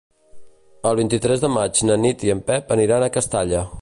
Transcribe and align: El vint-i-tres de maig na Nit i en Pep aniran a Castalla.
El 0.91 0.97
vint-i-tres 0.99 1.43
de 1.43 1.51
maig 1.57 1.81
na 1.91 1.99
Nit 2.07 2.25
i 2.29 2.33
en 2.37 2.43
Pep 2.49 2.73
aniran 2.77 3.07
a 3.09 3.15
Castalla. 3.19 3.63